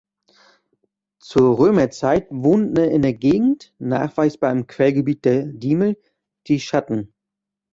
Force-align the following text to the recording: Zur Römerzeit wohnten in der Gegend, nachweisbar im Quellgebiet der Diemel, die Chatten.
Zur 1.19 1.59
Römerzeit 1.59 2.25
wohnten 2.31 2.77
in 2.77 3.03
der 3.03 3.13
Gegend, 3.13 3.71
nachweisbar 3.77 4.51
im 4.51 4.65
Quellgebiet 4.65 5.25
der 5.25 5.43
Diemel, 5.45 5.95
die 6.47 6.57
Chatten. 6.57 7.13